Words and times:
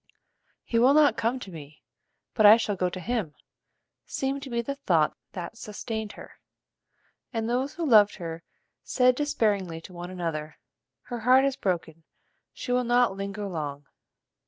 "He 0.63 0.79
will 0.79 0.95
not 0.95 1.15
come 1.15 1.37
to 1.41 1.51
me, 1.51 1.83
but 2.33 2.43
I 2.43 2.57
shall 2.57 2.75
go 2.75 2.89
to 2.89 2.99
him," 2.99 3.35
seemed 4.07 4.41
to 4.41 4.49
be 4.49 4.59
the 4.63 4.73
thought 4.73 5.15
that 5.33 5.59
sustained 5.59 6.13
her, 6.13 6.39
and 7.31 7.47
those 7.47 7.75
who 7.75 7.85
loved 7.85 8.15
her 8.15 8.41
said 8.81 9.13
despairingly 9.13 9.79
to 9.81 9.93
one 9.93 10.09
another: 10.09 10.57
"Her 11.03 11.19
heart 11.19 11.45
is 11.45 11.55
broken: 11.55 12.03
she 12.51 12.71
will 12.71 12.83
not 12.83 13.15
linger 13.15 13.47
long." 13.47 13.85